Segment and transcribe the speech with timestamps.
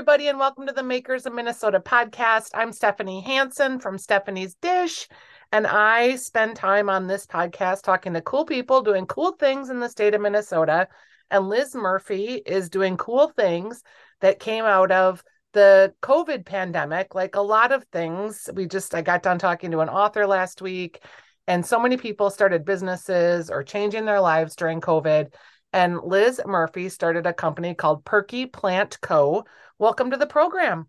[0.00, 2.48] everybody, and welcome to the Makers of Minnesota podcast.
[2.54, 5.06] I'm Stephanie Hansen from Stephanie's Dish,
[5.52, 9.78] and I spend time on this podcast talking to cool people doing cool things in
[9.78, 10.88] the state of Minnesota.
[11.30, 13.82] And Liz Murphy is doing cool things
[14.22, 15.22] that came out of
[15.52, 18.48] the COVID pandemic, like a lot of things.
[18.54, 21.04] We just, I got done talking to an author last week,
[21.46, 25.34] and so many people started businesses or changing their lives during COVID.
[25.72, 29.44] And Liz Murphy started a company called Perky Plant Co.
[29.78, 30.88] Welcome to the program.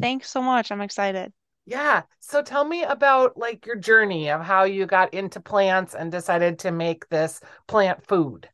[0.00, 0.70] Thanks so much.
[0.70, 1.32] I'm excited.
[1.64, 2.02] Yeah.
[2.20, 6.60] So tell me about like your journey of how you got into plants and decided
[6.60, 8.48] to make this plant food.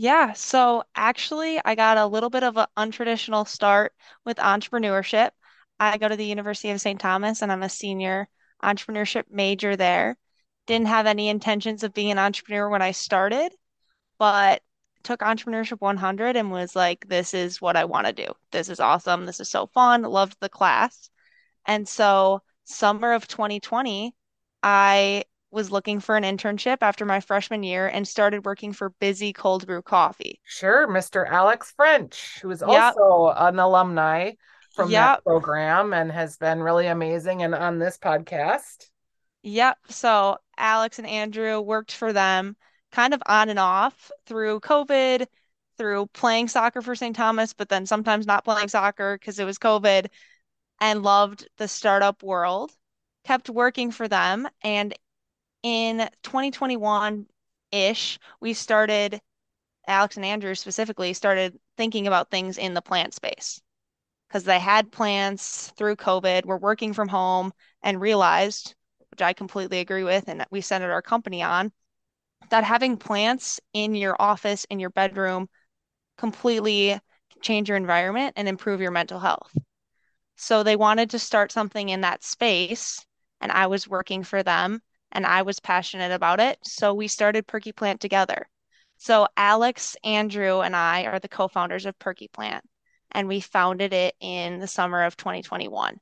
[0.00, 3.92] Yeah, so actually, I got a little bit of an untraditional start
[4.24, 5.30] with entrepreneurship.
[5.80, 7.00] I go to the University of St.
[7.00, 8.28] Thomas and I'm a senior
[8.62, 10.16] entrepreneurship major there.
[10.66, 13.52] Didn't have any intentions of being an entrepreneur when I started,
[14.18, 14.62] but
[15.02, 18.26] took entrepreneurship 100 and was like, this is what I want to do.
[18.52, 19.26] This is awesome.
[19.26, 20.02] This is so fun.
[20.02, 21.10] Loved the class.
[21.66, 24.14] And so, summer of 2020,
[24.62, 29.34] I was looking for an internship after my freshman year and started working for Bizzy
[29.34, 30.40] Cold Brew Coffee.
[30.44, 31.26] Sure, Mr.
[31.26, 32.94] Alex French, who is yep.
[32.98, 34.32] also an alumni
[34.74, 35.18] from yep.
[35.18, 38.90] that program and has been really amazing and on this podcast.
[39.42, 39.78] Yep.
[39.88, 42.56] So Alex and Andrew worked for them
[42.92, 45.26] kind of on and off through COVID,
[45.76, 47.14] through playing soccer for St.
[47.14, 50.06] Thomas, but then sometimes not playing soccer because it was COVID,
[50.80, 52.72] and loved the startup world.
[53.24, 54.48] Kept working for them.
[54.62, 54.94] And
[55.62, 57.26] in 2021
[57.72, 59.20] ish, we started,
[59.86, 63.60] Alex and Andrew specifically, started thinking about things in the plant space
[64.28, 67.52] because they had plants through COVID, were working from home,
[67.82, 68.74] and realized,
[69.10, 71.72] which I completely agree with, and we centered our company on,
[72.50, 75.48] that having plants in your office, in your bedroom,
[76.16, 76.98] completely
[77.42, 79.54] change your environment and improve your mental health.
[80.36, 83.04] So they wanted to start something in that space,
[83.40, 86.58] and I was working for them and I was passionate about it.
[86.64, 88.48] So we started Perky Plant together.
[88.98, 92.64] So Alex, Andrew, and I are the co founders of Perky Plant,
[93.12, 95.98] and we founded it in the summer of 2021.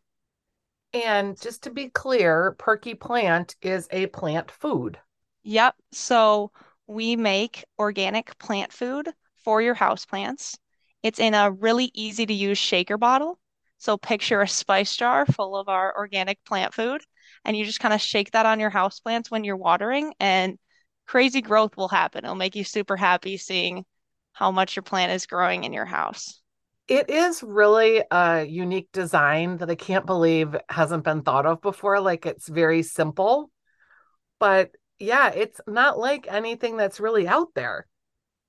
[0.93, 4.99] And just to be clear, Perky Plant is a plant food.
[5.47, 5.77] Yep.
[5.93, 6.51] So
[6.89, 9.09] we make organic plant food
[9.45, 10.59] for your houseplants.
[11.05, 13.39] It's in a really easy to use shaker bottle.
[13.79, 17.01] So picture a spice jar full of our organic plant food,
[17.45, 20.59] and you just kind of shake that on your houseplants when you're watering, and
[21.07, 22.25] crazy growth will happen.
[22.25, 23.85] It'll make you super happy seeing
[24.33, 26.41] how much your plant is growing in your house.
[26.89, 32.01] It is really a unique design that I can't believe hasn't been thought of before.
[32.01, 33.51] Like it's very simple,
[34.41, 37.87] but yeah, it's not like anything that's really out there.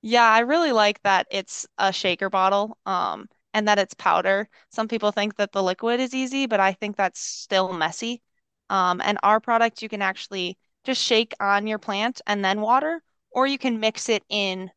[0.01, 4.47] Yeah, I really like that it's a shaker bottle, um, and that it's powder.
[4.69, 8.21] Some people think that the liquid is easy, but I think that's still messy.
[8.69, 13.01] Um, and our product, you can actually just shake on your plant and then water,
[13.31, 14.71] or you can mix it in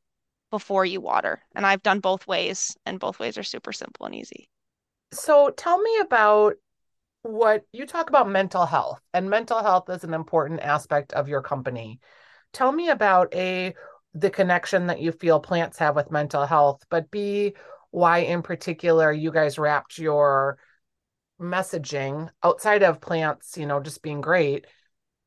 [0.51, 1.43] before you water.
[1.55, 4.49] And I've done both ways, and both ways are super simple and easy.
[5.13, 6.55] So tell me about
[7.23, 11.43] what you talk about mental health and mental health is an important aspect of your
[11.43, 12.01] company.
[12.53, 13.75] Tell me about a
[14.15, 17.55] the connection that you feel plants have with mental health, but B,
[17.91, 20.59] why in particular you guys wrapped your
[21.41, 24.67] messaging outside of plants, you know, just being great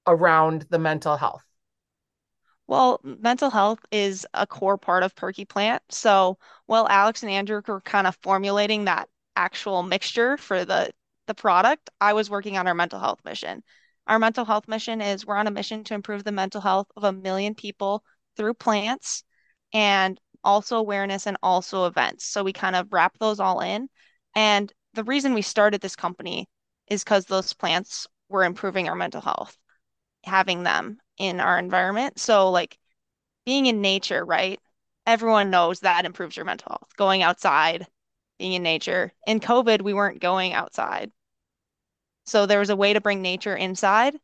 [0.06, 1.44] around the mental health.
[2.68, 5.84] Well, mental health is a core part of Perky Plant.
[5.90, 10.92] So, while Alex and Andrew were kind of formulating that actual mixture for the
[11.28, 13.64] the product, I was working on our mental health mission.
[14.08, 17.04] Our mental health mission is we're on a mission to improve the mental health of
[17.04, 18.04] a million people
[18.36, 19.24] through plants
[19.74, 22.26] and also awareness and also events.
[22.26, 23.88] So we kind of wrap those all in.
[24.36, 26.48] And the reason we started this company
[26.88, 29.58] is because those plants were improving our mental health,
[30.26, 32.20] having them in our environment.
[32.20, 32.78] So, like
[33.46, 34.60] being in nature, right?
[35.06, 36.96] Everyone knows that improves your mental health.
[36.98, 37.88] Going outside,
[38.44, 39.14] being in nature.
[39.26, 41.14] In COVID, we weren't going outside.
[42.26, 44.18] So there was a way to bring nature inside.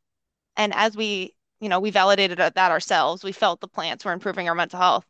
[0.57, 4.49] And as we, you know, we validated that ourselves, we felt the plants were improving
[4.49, 5.05] our mental health.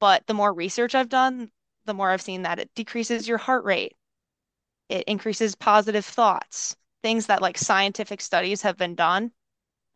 [0.00, 1.50] But the more research I've done,
[1.84, 3.92] the more I've seen that it decreases your heart rate.
[4.88, 9.30] It increases positive thoughts, things that like scientific studies have been done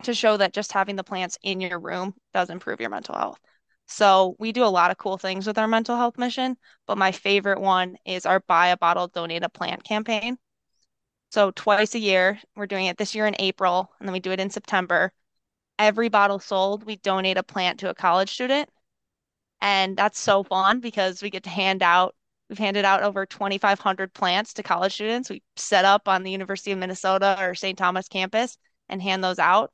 [0.03, 3.41] to show that just having the plants in your room does improve your mental health.
[3.88, 6.56] So we do a lot of cool things with our mental health mission,
[6.87, 10.38] but my favorite one is our buy a bottle, donate a plant campaign.
[11.31, 14.31] So twice a year, we're doing it this year in April, and then we do
[14.32, 15.12] it in September.
[15.79, 18.69] Every bottle sold, we donate a plant to a college student.
[19.61, 22.14] And that's so fun because we get to hand out
[22.49, 25.29] We've handed out over 2,500 plants to college students.
[25.29, 27.76] We set up on the University of Minnesota or St.
[27.76, 28.56] Thomas campus
[28.88, 29.70] and hand those out.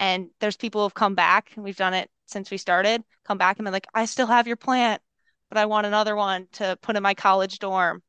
[0.00, 3.66] And there's people who've come back, we've done it since we started, come back and
[3.66, 5.02] be like, I still have your plant,
[5.48, 8.02] but I want another one to put in my college dorm.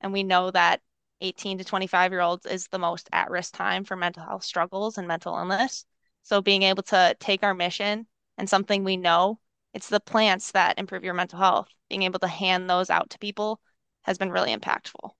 [0.00, 0.80] And we know that
[1.20, 4.98] 18 to 25 year olds is the most at risk time for mental health struggles
[4.98, 5.84] and mental illness.
[6.22, 8.06] So being able to take our mission
[8.36, 9.38] and something we know,
[9.74, 11.68] it's the plants that improve your mental health.
[11.88, 13.60] Being able to hand those out to people
[14.02, 15.10] has been really impactful.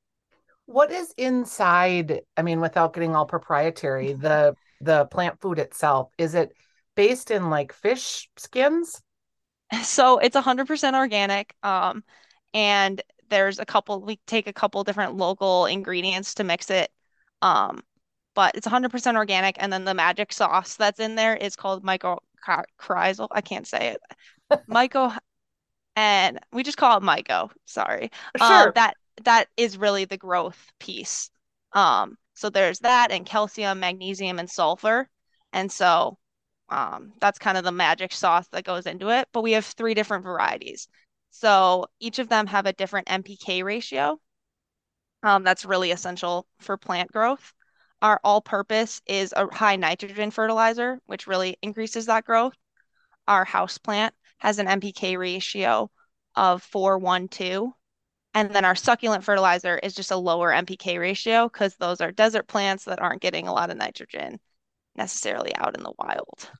[0.67, 6.11] What is inside, I mean, without getting all proprietary, the the plant food itself?
[6.19, 6.53] Is it
[6.97, 9.01] based in like fish skins?
[9.83, 11.55] So it's 100% organic.
[11.63, 12.05] Um,
[12.55, 16.91] and there's a couple, we take a couple different local ingredients to mix it.
[17.43, 17.83] Um,
[18.35, 19.57] but it's 100% organic.
[19.59, 23.29] And then the magic sauce that's in there is called Chrysal.
[23.31, 24.01] I can't say it.
[24.71, 25.17] Myco,
[25.97, 27.51] and we just call it Myco.
[27.65, 28.11] Sorry.
[28.37, 28.67] Sure.
[28.69, 28.95] Um, that
[29.25, 31.31] that is really the growth piece.
[31.73, 35.09] Um, so there's that and calcium, magnesium, and sulfur.
[35.53, 36.19] And so
[36.69, 39.29] um, that's kind of the magic sauce that goes into it.
[39.33, 40.89] But we have three different varieties.
[41.31, 44.19] So each of them have a different NPK ratio.
[45.23, 47.53] Um, that's really essential for plant growth.
[48.03, 52.55] Our all purpose is a high nitrogen fertilizer, which really increases that growth.
[53.27, 55.91] Our house plant has an NPK ratio
[56.35, 57.71] of 412.
[58.35, 62.47] And then our succulent fertilizer is just a lower NPK ratio because those are desert
[62.47, 64.39] plants that aren't getting a lot of nitrogen
[64.97, 66.51] necessarily out in the wild.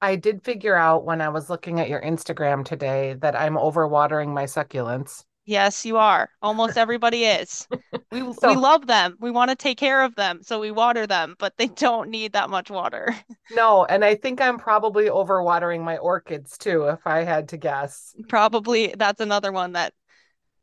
[0.00, 4.34] I did figure out when I was looking at your Instagram today that I'm overwatering
[4.34, 5.24] my succulents.
[5.44, 6.28] Yes, you are.
[6.40, 7.66] Almost everybody is.
[8.10, 9.16] We so, we love them.
[9.20, 12.32] We want to take care of them, so we water them, but they don't need
[12.32, 13.14] that much water.
[13.54, 18.14] No, and I think I'm probably overwatering my orchids too, if I had to guess.
[18.26, 19.92] Probably that's another one that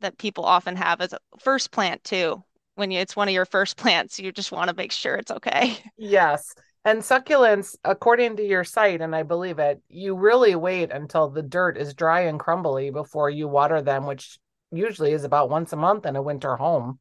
[0.00, 2.42] that people often have as a first plant too.
[2.74, 5.30] When you, it's one of your first plants, you just want to make sure it's
[5.30, 5.76] okay.
[5.98, 6.52] Yes.
[6.84, 11.42] And succulents, according to your site, and I believe it, you really wait until the
[11.42, 14.38] dirt is dry and crumbly before you water them, which
[14.72, 16.98] usually is about once a month in a winter home.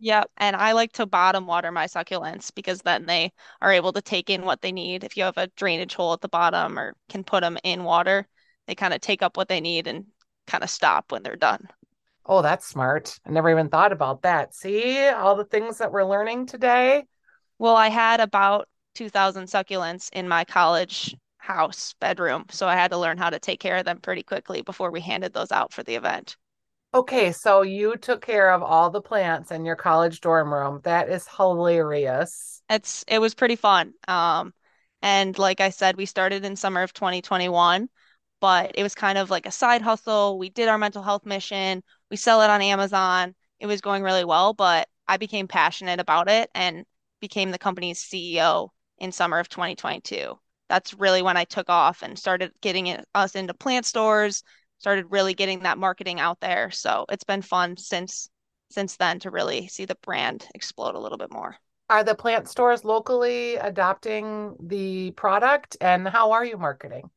[0.00, 0.30] Yep.
[0.36, 4.28] And I like to bottom water my succulents because then they are able to take
[4.28, 5.04] in what they need.
[5.04, 8.26] If you have a drainage hole at the bottom or can put them in water,
[8.66, 10.06] they kind of take up what they need and
[10.46, 11.68] kind of stop when they're done.
[12.26, 13.18] Oh, that's smart.
[13.24, 14.54] I never even thought about that.
[14.54, 17.04] See all the things that we're learning today?
[17.58, 22.46] Well, I had about 2,000 succulents in my college house bedroom.
[22.50, 25.00] So I had to learn how to take care of them pretty quickly before we
[25.00, 26.36] handed those out for the event.
[26.94, 30.80] Okay, so you took care of all the plants in your college dorm room.
[30.84, 32.62] That is hilarious.
[32.68, 33.94] It's it was pretty fun.
[34.06, 34.52] Um,
[35.00, 37.88] and like I said, we started in summer of 2021,
[38.40, 40.38] but it was kind of like a side hustle.
[40.38, 41.82] We did our mental health mission.
[42.10, 43.34] We sell it on Amazon.
[43.58, 46.84] It was going really well, but I became passionate about it and
[47.20, 48.68] became the company's CEO
[49.02, 50.38] in summer of 2022.
[50.68, 54.42] That's really when I took off and started getting it, us into plant stores,
[54.78, 56.70] started really getting that marketing out there.
[56.70, 58.30] So it's been fun since
[58.70, 61.56] since then to really see the brand explode a little bit more.
[61.90, 67.10] Are the plant stores locally adopting the product and how are you marketing?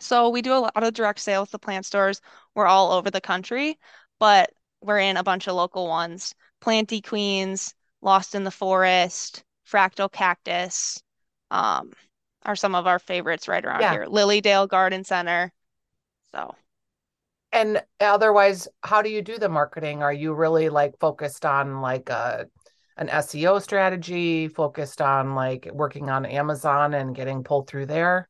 [0.00, 2.20] So we do a lot of direct sales to plant stores.
[2.56, 3.78] We're all over the country,
[4.18, 6.34] but we're in a bunch of local ones.
[6.60, 7.72] Planty Queens,
[8.02, 11.02] Lost in the Forest, Fractal Cactus
[11.50, 11.92] um,
[12.44, 13.92] are some of our favorites right around yeah.
[13.92, 14.06] here.
[14.06, 15.52] Lilydale Garden Center.
[16.32, 16.54] So.
[17.52, 20.02] And otherwise, how do you do the marketing?
[20.02, 22.46] Are you really like focused on like a
[22.98, 28.28] an SEO strategy, focused on like working on Amazon and getting pulled through there?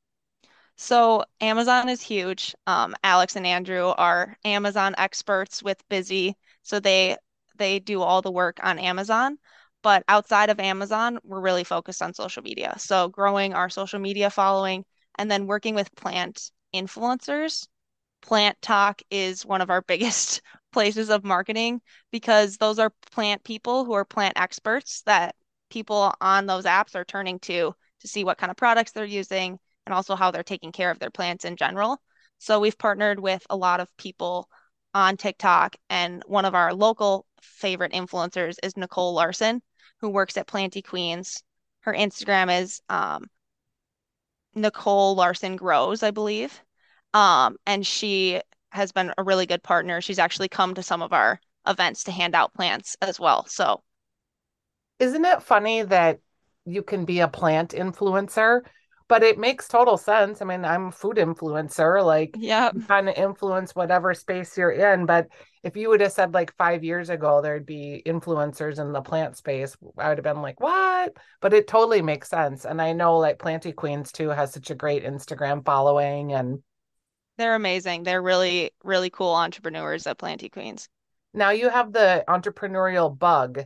[0.76, 2.54] So Amazon is huge.
[2.66, 6.34] Um, Alex and Andrew are Amazon experts with Bizzy
[6.68, 7.16] so they
[7.56, 9.38] they do all the work on Amazon.
[9.82, 12.74] But outside of Amazon, we're really focused on social media.
[12.78, 14.84] So growing our social media following
[15.16, 17.66] and then working with plant influencers.
[18.22, 20.42] PlantTok is one of our biggest
[20.72, 21.80] places of marketing
[22.10, 25.34] because those are plant people who are plant experts that
[25.70, 29.58] people on those apps are turning to to see what kind of products they're using
[29.86, 32.00] and also how they're taking care of their plants in general.
[32.38, 34.48] So we've partnered with a lot of people
[34.94, 39.62] on TikTok, and one of our local favorite influencers is Nicole Larson,
[40.00, 41.42] who works at Planty Queens.
[41.80, 43.26] Her Instagram is um,
[44.54, 46.60] Nicole Larson Grows, I believe.
[47.14, 48.40] Um, and she
[48.70, 50.00] has been a really good partner.
[50.00, 53.46] She's actually come to some of our events to hand out plants as well.
[53.46, 53.82] So,
[54.98, 56.20] isn't it funny that
[56.64, 58.62] you can be a plant influencer,
[59.08, 60.42] but it makes total sense.
[60.42, 65.06] I mean, I'm a food influencer, like yeah, kind of influence whatever space you're in.
[65.06, 65.28] But
[65.62, 69.36] if you would have said like five years ago there'd be influencers in the plant
[69.36, 71.16] space, I would have been like, what?
[71.40, 72.64] But it totally makes sense.
[72.64, 76.62] And I know like Planty Queens too has such a great Instagram following and
[77.38, 78.02] They're amazing.
[78.02, 80.88] They're really, really cool entrepreneurs at Planty Queens.
[81.34, 83.64] now you have the entrepreneurial bug.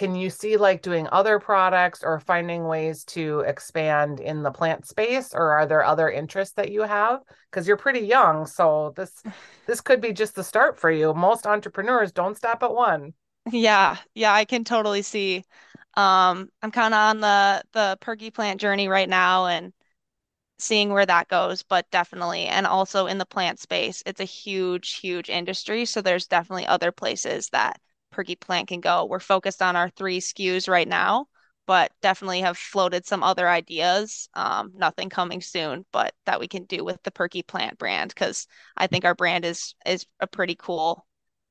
[0.00, 4.86] Can you see like doing other products or finding ways to expand in the plant
[4.86, 7.20] space, or are there other interests that you have?
[7.50, 9.22] Because you're pretty young, so this
[9.66, 11.12] this could be just the start for you.
[11.12, 13.12] Most entrepreneurs don't stop at one.
[13.52, 15.44] Yeah, yeah, I can totally see.
[15.98, 19.74] Um, I'm kind of on the the Perky plant journey right now and
[20.58, 22.46] seeing where that goes, but definitely.
[22.46, 25.84] And also in the plant space, it's a huge, huge industry.
[25.86, 27.80] So there's definitely other places that
[28.10, 29.04] Perky Plant can go.
[29.04, 31.26] We're focused on our three SKUs right now,
[31.66, 34.28] but definitely have floated some other ideas.
[34.34, 38.46] Um, nothing coming soon, but that we can do with the Perky Plant brand because
[38.76, 41.06] I think our brand is is a pretty cool,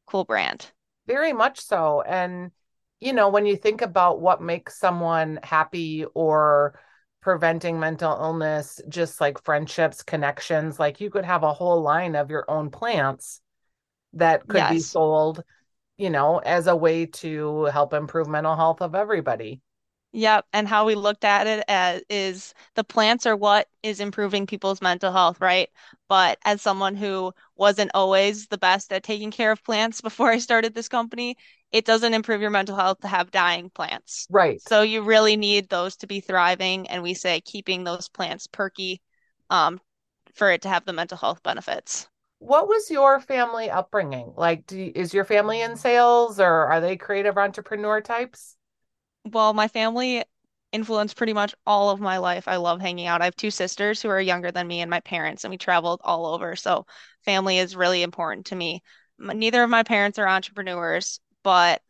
[0.05, 0.71] cool brand.
[1.07, 2.01] Very much so.
[2.01, 2.51] And,
[2.99, 6.79] you know, when you think about what makes someone happy or
[7.21, 12.29] preventing mental illness, just like friendships, connections, like you could have a whole line of
[12.29, 13.41] your own plants
[14.13, 15.43] that could be sold,
[15.99, 19.61] you know, as a way to help improve mental health of everybody.
[20.11, 24.47] Yep, and how we looked at it as is the plants are what is improving
[24.47, 25.69] people's mental health, right?
[26.07, 30.39] But as someone who wasn't always the best at taking care of plants before I
[30.39, 31.35] started this company,
[31.71, 34.25] it doesn't improve your mental health to have dying plants.
[34.31, 34.59] Right.
[34.67, 39.01] So you really need those to be thriving, and we say keeping those plants perky,
[39.51, 39.79] um,
[40.33, 42.07] for it to have the mental health benefits.
[42.39, 44.33] What was your family upbringing?
[44.35, 48.55] Like, do is your family in sales or are they creative entrepreneur types?
[49.25, 50.23] Well, my family
[50.71, 52.47] influenced pretty much all of my life.
[52.47, 53.21] I love hanging out.
[53.21, 55.99] I have two sisters who are younger than me and my parents, and we traveled
[56.03, 56.55] all over.
[56.55, 56.85] So
[57.25, 58.81] family is really important to me.
[59.17, 61.81] Neither of my parents are entrepreneurs, but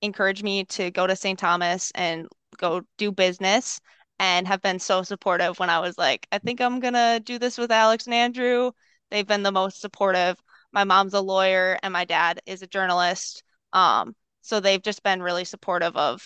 [0.00, 1.38] encouraged me to go to St.
[1.38, 3.80] Thomas and go do business
[4.18, 7.58] and have been so supportive when I was like, I think I'm gonna do this
[7.58, 8.72] with Alex and Andrew.
[9.10, 10.36] They've been the most supportive.
[10.72, 13.42] My mom's a lawyer and my dad is a journalist.
[13.72, 16.22] Um, so they've just been really supportive of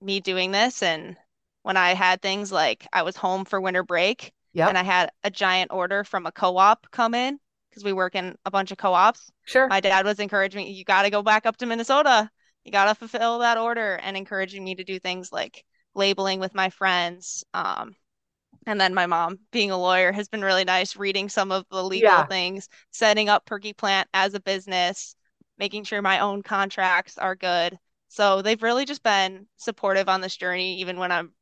[0.00, 0.82] me doing this.
[0.82, 1.16] And
[1.62, 4.32] when I had things like I was home for winter break
[4.68, 7.38] and I had a giant order from a co-op come in
[7.70, 9.68] because we work in a bunch of co-ops, Sure.
[9.68, 12.30] my dad was encouraging me, you got to go back up to Minnesota.
[12.64, 16.54] You got to fulfill that order and encouraging me to do things like labeling with
[16.54, 17.44] my friends.
[17.54, 17.94] Um,
[18.66, 21.82] and then my mom, being a lawyer, has been really nice reading some of the
[21.84, 22.28] legal Yeah.
[22.28, 25.16] things, setting up Perky Plant as a business,
[25.58, 27.78] making sure my own contracts are good.
[28.08, 31.32] So they've really just been supportive on this journey, even when I'm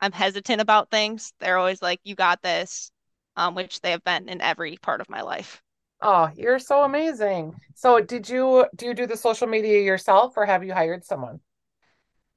[0.00, 1.32] I'm hesitant about things.
[1.40, 2.90] They're always like, "You got this,"
[3.36, 5.62] um, which they have been in every part of my life.
[6.00, 7.56] Oh, you're so amazing.
[7.74, 11.40] So did you do you do the social media yourself or have you hired someone?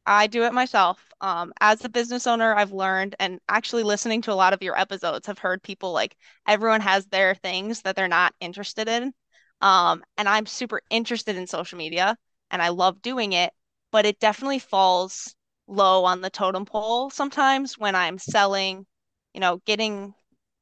[0.08, 1.04] I do it myself.
[1.22, 4.78] Um, as a business owner, I've learned, and actually listening to a lot of your
[4.80, 9.14] episodes, have heard people like everyone has their things that they're not interested in.
[9.62, 12.18] Um, and I'm super interested in social media
[12.52, 13.54] and I love doing it,
[13.92, 15.36] but it definitely falls
[15.68, 18.86] low on the totem pole sometimes when I'm selling,
[19.34, 20.14] you know, getting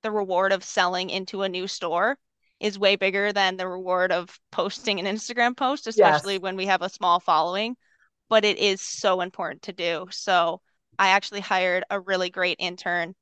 [0.03, 2.17] the reward of selling into a new store
[2.59, 6.39] is way bigger than the reward of posting an Instagram post, especially Yes.
[6.39, 7.75] when we have a small following
[8.29, 10.07] but it is so important to do.
[10.11, 10.61] So
[10.97, 13.15] I actually hired a really great intern,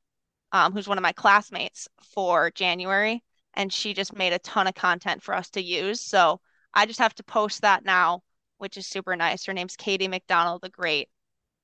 [0.52, 4.76] um, who's one of my classmates for January, and she just made a ton of
[4.76, 6.02] content for us to use.
[6.02, 6.40] So
[6.74, 8.24] I just have to post that now,
[8.58, 9.46] which is super nice.
[9.46, 11.10] Her name's Katie McDonald, the great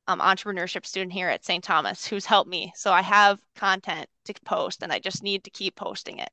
[0.07, 1.63] um, entrepreneurship student here at St.
[1.63, 2.73] Thomas, who's helped me.
[2.75, 6.29] So I have content to post, and I just need to keep posting it.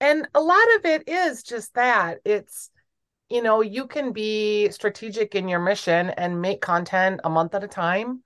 [0.00, 2.18] And a lot of it is just that.
[2.24, 2.70] It's,
[3.28, 7.64] you know, you can be strategic in your mission and make content a month at
[7.64, 8.22] a time.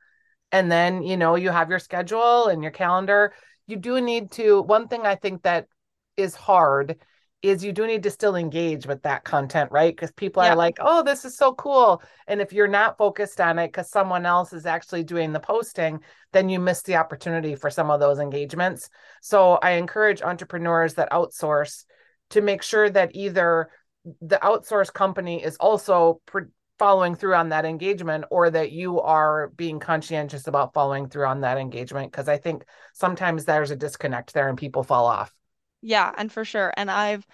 [0.52, 3.32] And then, you know, you have your schedule and your calendar.
[3.66, 5.66] You do need to, one thing I think that
[6.16, 6.96] is hard
[7.42, 9.96] is you do need to still engage with that content, right?
[9.96, 12.02] Because people are like, oh, this is so cool.
[12.26, 16.00] And if you're not focused on it because someone else is actually doing the posting,
[16.32, 18.90] then you miss the opportunity for some of those engagements.
[19.22, 21.84] So I encourage entrepreneurs that outsource
[22.30, 23.70] to make sure that either
[24.20, 26.20] the outsource company is also
[26.78, 31.42] following through on that engagement or that you are being conscientious about following through on
[31.42, 32.64] that engagement because i think
[32.94, 35.34] sometimes there's a disconnect there and people fall off
[35.82, 36.72] yeah, and for sure.
[36.76, 37.26] And I've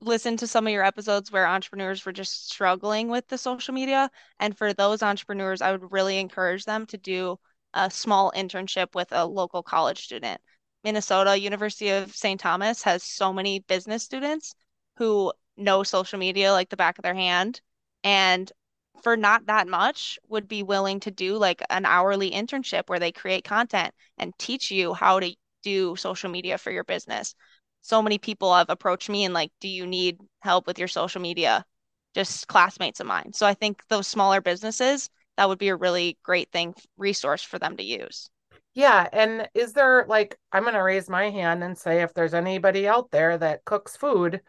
[0.00, 4.10] listened to some of your episodes where entrepreneurs were just struggling with the social media.
[4.38, 7.38] And for those entrepreneurs, I would really encourage them to do
[7.72, 10.40] a small internship with a local college student.
[10.84, 12.38] Minnesota, University of St.
[12.38, 14.54] Thomas has so many business students
[14.96, 17.60] who know social media like the back of their hand
[18.02, 18.50] and
[19.02, 23.12] for not that much would be willing to do like an hourly internship where they
[23.12, 27.34] create content and teach you how to do social media for your business.
[27.82, 31.20] So many people have approached me and like, do you need help with your social
[31.20, 31.64] media?
[32.14, 33.32] Just classmates of mine.
[33.32, 37.58] So I think those smaller businesses, that would be a really great thing resource for
[37.58, 38.30] them to use.
[38.74, 39.08] Yeah.
[39.12, 42.88] And is there like, I'm going to raise my hand and say if there's anybody
[42.88, 44.40] out there that cooks food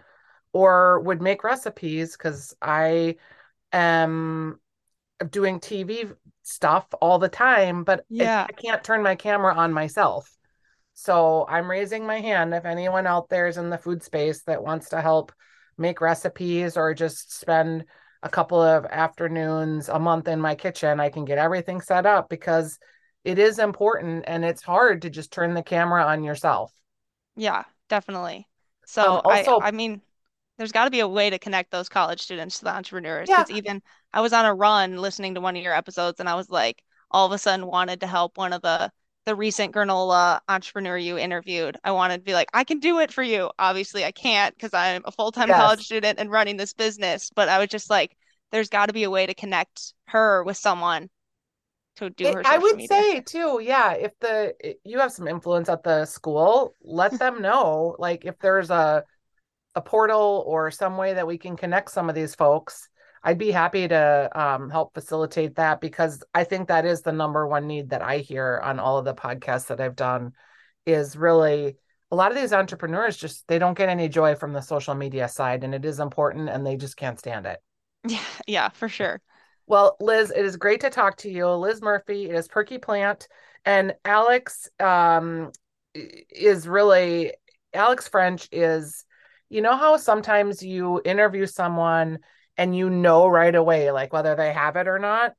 [0.55, 3.17] or would make recipes, because I
[3.73, 4.57] am
[5.29, 6.09] doing TV
[6.43, 8.47] stuff all the time, but yeah.
[8.47, 10.33] I can't turn my camera on myself.
[10.93, 14.63] So I'm raising my hand if anyone out there is in the food space that
[14.63, 15.33] wants to help
[15.77, 17.83] make recipes or just spend
[18.23, 22.29] a couple of afternoons a month in my kitchen, I can get everything set up
[22.29, 22.79] because
[23.25, 26.71] it is important and it's hard to just turn the camera on yourself.
[27.35, 28.47] Yeah, definitely.
[28.85, 30.01] So um, also, I I mean
[30.57, 33.49] there's got to be a way to connect those college students to the entrepreneurs because
[33.49, 33.57] yeah.
[33.57, 33.81] even
[34.13, 36.83] I was on a run listening to one of your episodes and I was like
[37.11, 38.91] all of a sudden wanted to help one of the
[39.25, 41.77] the recent granola entrepreneur you interviewed.
[41.83, 43.49] I wanted to be like, I can do it for you.
[43.57, 45.59] Obviously, I can't because I'm a full time yes.
[45.59, 47.31] college student and running this business.
[47.35, 48.15] But I was just like,
[48.51, 51.09] there's got to be a way to connect her with someone
[51.95, 52.43] to do her.
[52.45, 52.87] I would media.
[52.87, 53.93] say too, yeah.
[53.93, 57.95] If the you have some influence at the school, let them know.
[57.97, 59.03] Like if there's a
[59.75, 62.89] a portal or some way that we can connect some of these folks,
[63.23, 67.47] I'd be happy to um, help facilitate that because I think that is the number
[67.47, 70.33] one need that I hear on all of the podcasts that I've done
[70.85, 71.77] is really
[72.11, 75.27] a lot of these entrepreneurs just they don't get any joy from the social media
[75.27, 77.59] side and it is important and they just can't stand it.
[78.07, 79.19] Yeah, yeah, for sure.
[79.65, 81.47] Well, Liz, it is great to talk to you.
[81.49, 83.27] Liz Murphy it is Perky Plant
[83.65, 85.51] and Alex um,
[85.95, 87.33] is really
[87.73, 89.03] Alex French is
[89.49, 92.19] you know how sometimes you interview someone
[92.57, 95.33] and you know right away like whether they have it or not?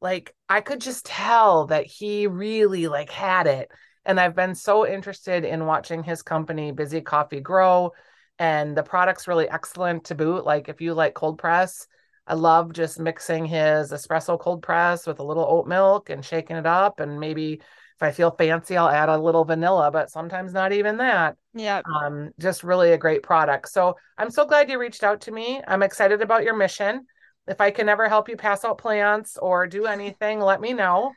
[0.00, 3.70] Like i could just tell that he really like had it.
[4.04, 7.92] And i've been so interested in watching his company Bizzy coffee grow
[8.38, 10.44] and the product's really excellent to boot.
[10.44, 11.86] Like if you like cold press
[12.26, 16.56] i love just mixing his espresso cold press with a little oat milk and shaking
[16.56, 17.60] it up and maybe
[18.00, 21.36] if I feel fancy, I'll add a little vanilla, but sometimes not even that.
[21.52, 21.82] Yeah.
[21.84, 23.68] Um, just really a great product.
[23.68, 25.60] So I'm so glad you reached out to me.
[25.68, 27.04] I'm excited about your mission.
[27.46, 31.12] If I can ever help you pass out plants or do anything, let me know.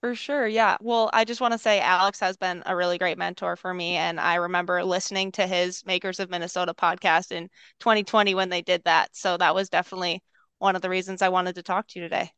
[0.00, 0.48] For sure.
[0.48, 0.76] Yeah.
[0.80, 3.94] Well, I just want to say Alex has been a really great mentor for me.
[3.94, 8.82] And I remember listening to his Makers of Minnesota podcast in 2020 when they did
[8.84, 9.14] that.
[9.14, 10.20] So that was definitely
[10.58, 12.32] one of the reasons I wanted to talk to you today.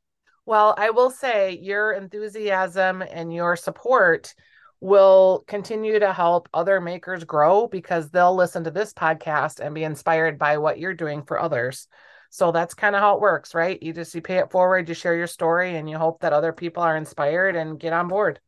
[0.46, 4.32] Well, I will say your enthusiasm and your support
[4.80, 9.84] will continue to help other makers grow because they'll listen to this podcast and be
[9.84, 11.88] inspired by what you're doing for others.
[12.30, 13.82] So that's kind of how it works, right?
[13.82, 16.52] You just you pay it forward, you share your story and you hope that other
[16.52, 18.40] people are inspired and get on board.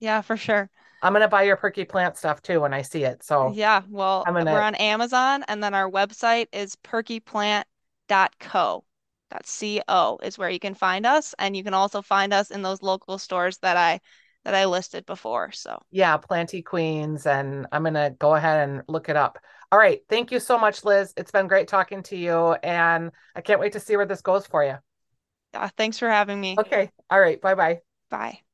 [0.00, 0.70] Yeah, for sure.
[1.02, 3.22] I'm gonna buy your perky plant stuff too when I see it.
[3.22, 4.50] So yeah, well, gonna...
[4.50, 8.84] we're on Amazon, and then our website is perkyplant.co.
[9.30, 12.62] That's co is where you can find us, and you can also find us in
[12.62, 14.00] those local stores that I
[14.44, 15.52] that I listed before.
[15.52, 19.38] So yeah, Planty Queens, and I'm gonna go ahead and look it up.
[19.72, 21.12] All right, thank you so much, Liz.
[21.16, 24.46] It's been great talking to you, and I can't wait to see where this goes
[24.46, 24.76] for you.
[25.54, 26.56] Yeah, thanks for having me.
[26.58, 27.80] Okay, all right, bye bye.
[28.10, 28.45] Bye.